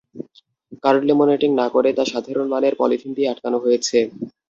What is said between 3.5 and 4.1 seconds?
হয়েছে।